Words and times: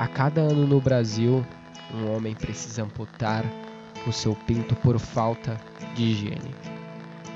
A 0.00 0.08
cada 0.08 0.40
ano 0.40 0.66
no 0.66 0.80
Brasil, 0.80 1.44
um 1.92 2.16
homem 2.16 2.34
precisa 2.34 2.84
amputar 2.84 3.44
o 4.06 4.10
seu 4.10 4.34
pinto 4.34 4.74
por 4.76 4.98
falta 4.98 5.60
de 5.94 6.04
higiene. 6.04 6.56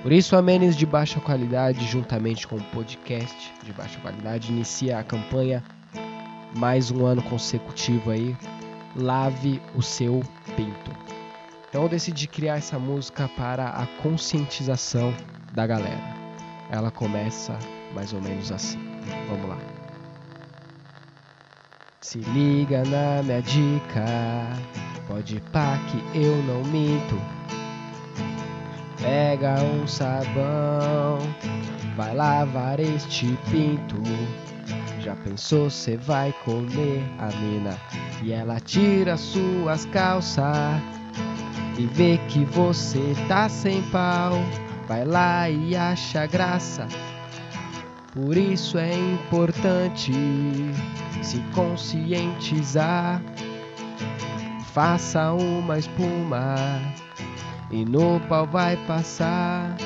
Por 0.02 0.10
isso, 0.10 0.34
a 0.34 0.40
Menes 0.40 0.74
de 0.74 0.86
baixa 0.86 1.20
qualidade, 1.20 1.84
juntamente 1.84 2.48
com 2.48 2.56
o 2.56 2.64
podcast 2.70 3.52
de 3.62 3.70
baixa 3.74 4.00
qualidade, 4.00 4.50
inicia 4.50 4.98
a 4.98 5.04
campanha 5.04 5.62
mais 6.56 6.90
um 6.90 7.04
ano 7.04 7.22
consecutivo 7.24 8.10
aí, 8.10 8.34
lave 8.96 9.60
o 9.74 9.82
seu 9.82 10.22
pinto. 10.56 10.90
Então 11.68 11.82
eu 11.82 11.88
decidi 11.90 12.26
criar 12.26 12.56
essa 12.56 12.78
música 12.78 13.28
para 13.36 13.68
a 13.68 13.86
conscientização 14.02 15.12
da 15.52 15.66
galera. 15.66 16.16
Ela 16.70 16.90
começa 16.90 17.58
mais 17.94 18.14
ou 18.14 18.22
menos 18.22 18.50
assim. 18.50 18.78
Vamos 19.28 19.50
lá. 19.50 19.83
Se 22.04 22.18
liga 22.18 22.82
na 22.84 23.22
minha 23.22 23.40
dica, 23.40 24.04
pode 25.08 25.40
pá 25.50 25.78
que 25.88 26.18
eu 26.18 26.36
não 26.42 26.62
minto. 26.64 27.18
Pega 29.00 29.54
um 29.62 29.86
sabão, 29.86 31.18
vai 31.96 32.14
lavar 32.14 32.78
este 32.78 33.26
pinto. 33.50 33.96
Já 35.00 35.16
pensou 35.16 35.70
cê 35.70 35.96
vai 35.96 36.30
comer 36.44 37.02
a 37.18 37.34
mina 37.38 37.78
e 38.22 38.32
ela 38.32 38.60
tira 38.60 39.16
suas 39.16 39.86
calças 39.86 40.44
e 41.78 41.86
vê 41.86 42.18
que 42.28 42.44
você 42.44 43.14
tá 43.28 43.48
sem 43.48 43.80
pau, 43.84 44.34
vai 44.86 45.06
lá 45.06 45.48
e 45.48 45.74
acha 45.74 46.26
graça. 46.26 46.86
Por 48.14 48.36
isso 48.36 48.78
é 48.78 48.94
importante 48.94 50.12
se 51.20 51.40
conscientizar. 51.52 53.20
Faça 54.72 55.32
uma 55.32 55.80
espuma 55.80 56.54
e 57.72 57.84
no 57.84 58.20
pau 58.28 58.46
vai 58.46 58.76
passar. 58.86 59.76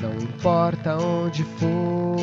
Não 0.00 0.14
importa 0.14 0.96
onde 0.96 1.44
for, 1.44 2.16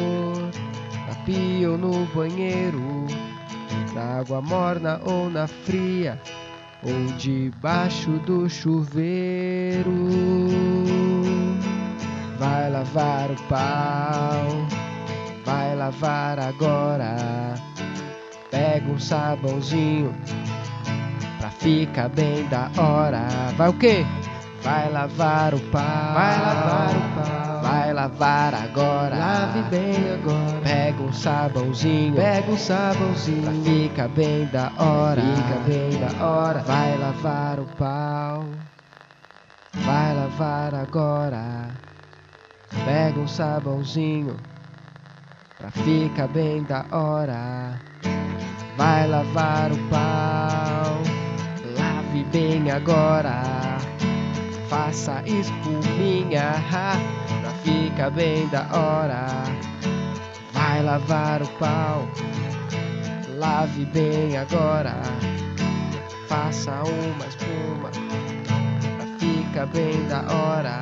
na 1.07 1.15
pia 1.25 1.69
ou 1.69 1.77
no 1.77 2.05
banheiro, 2.07 3.05
na 3.93 4.19
água 4.19 4.41
morna 4.41 4.99
ou 5.05 5.29
na 5.29 5.47
fria, 5.47 6.19
ou 6.83 7.15
debaixo 7.17 8.09
do 8.25 8.49
chuveiro. 8.49 10.07
Vai 12.39 12.69
lavar 12.71 13.31
o 13.31 13.35
pau, 13.43 14.72
lavar 15.83 16.39
agora. 16.39 17.55
Pega 18.49 18.89
um 18.89 18.99
sabãozinho 18.99 20.15
pra 21.39 21.49
ficar 21.49 22.07
bem 22.09 22.47
da 22.47 22.69
hora. 22.77 23.27
Vai 23.57 23.69
o 23.69 23.73
quê? 23.73 24.05
Vai 24.61 24.89
lavar 24.89 25.53
o 25.53 25.59
pau, 25.59 26.13
vai 26.13 26.39
lavar 26.39 26.95
o 26.95 27.01
pau, 27.15 27.61
vai 27.61 27.93
lavar 27.93 28.53
agora. 28.53 29.17
Lave 29.17 29.61
bem 29.63 30.13
agora. 30.13 30.61
Pega 30.63 31.03
um 31.03 31.11
sabãozinho, 31.11 32.15
pega 32.15 32.49
um 32.49 32.57
sabãozinho, 32.57 33.41
pra 33.41 33.51
ficar 33.51 34.07
bem 34.07 34.45
da 34.45 34.71
hora. 34.77 35.21
Fica 35.21 35.59
bem 35.67 35.99
da 35.99 36.25
hora. 36.25 36.59
Vai 36.59 36.97
lavar 36.97 37.59
o 37.59 37.65
pau, 37.77 38.45
vai 39.73 40.15
lavar 40.15 40.75
agora. 40.75 41.67
Pega 42.85 43.19
um 43.19 43.27
sabãozinho, 43.27 44.37
pra 45.63 45.71
ficar 45.71 46.27
bem 46.27 46.61
da 46.63 46.85
hora. 46.91 47.79
Vai 48.75 49.07
lavar 49.07 49.71
o 49.71 49.77
pau, 49.89 51.01
lave 51.77 52.25
bem 52.25 52.69
agora 52.69 53.63
faça 54.73 55.21
espuminha 55.27 56.53
pra 57.41 57.51
ficar 57.63 58.09
bem 58.09 58.47
da 58.47 58.67
hora. 58.73 59.27
Vai 60.51 60.81
lavar 60.81 61.43
o 61.43 61.47
pau, 61.59 62.09
lave 63.37 63.85
bem 63.85 64.35
agora. 64.35 64.95
Faça 66.27 66.71
uma 66.71 67.25
espuma 67.27 67.91
pra 68.97 69.05
ficar 69.19 69.67
bem 69.67 70.07
da 70.07 70.21
hora. 70.33 70.81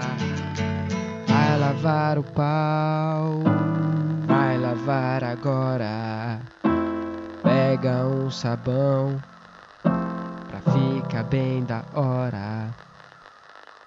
Vai 1.28 1.60
lavar 1.60 2.18
o 2.18 2.24
pau, 2.24 3.44
lavar 4.82 5.24
agora. 5.24 6.40
Pega 7.44 8.06
um 8.06 8.32
sabão 8.32 9.22
pra 9.84 10.60
ficar 10.74 11.24
bem 11.24 11.64
da 11.64 11.84
hora. 11.94 12.68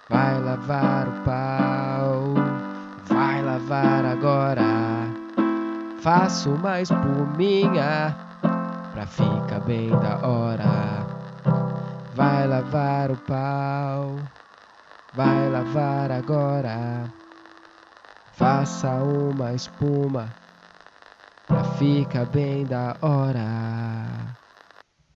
Vai 0.09 0.39
lavar 0.41 1.07
o 1.07 1.11
pau, 1.23 2.33
vai 3.07 3.41
lavar 3.41 4.05
agora. 4.05 4.63
Faça 6.01 6.49
uma 6.49 6.79
espuminha 6.79 8.15
pra 8.93 9.05
ficar 9.05 9.59
bem 9.65 9.89
da 9.89 10.25
hora. 10.25 11.05
Vai 12.13 12.47
lavar 12.47 13.11
o 13.11 13.17
pau, 13.17 14.15
vai 15.13 15.49
lavar 15.49 16.11
agora. 16.11 17.03
Faça 18.31 18.89
uma 18.89 19.53
espuma 19.53 20.44
pra 21.75 21.77
ficar 21.77 22.25
bem 22.25 22.65
da 22.65 22.95
hora. 23.01 24.44